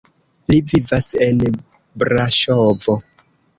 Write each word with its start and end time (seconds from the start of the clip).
Li 0.51 0.57
vivas 0.71 1.09
en 1.27 1.45
Braŝovo. 2.05 2.99